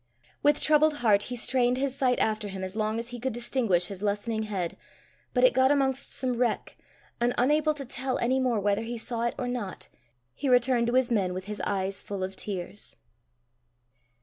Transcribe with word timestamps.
With 0.41 0.59
troubled 0.59 0.95
heart 1.05 1.21
he 1.29 1.35
strained 1.35 1.77
his 1.77 1.93
sight 1.95 2.17
after 2.17 2.47
him 2.47 2.63
as 2.63 2.75
long 2.75 2.97
as 2.97 3.09
he 3.09 3.19
could 3.19 3.33
distinguish 3.33 3.85
his 3.85 4.01
lessening 4.01 4.45
head, 4.45 4.75
but 5.31 5.43
it 5.43 5.53
got 5.53 5.69
amongst 5.69 6.11
some 6.11 6.37
wreck, 6.39 6.75
and 7.19 7.35
unable 7.37 7.75
to 7.75 7.85
tell 7.85 8.17
any 8.17 8.39
more 8.39 8.59
whether 8.59 8.81
he 8.81 8.97
saw 8.97 9.25
it 9.27 9.35
or 9.37 9.47
not, 9.47 9.89
he 10.33 10.49
returned 10.49 10.87
to 10.87 10.95
his 10.95 11.11
men 11.11 11.35
with 11.35 11.45
his 11.45 11.61
eyes 11.67 12.01
full 12.01 12.23
of 12.23 12.35
tears. 12.35 12.95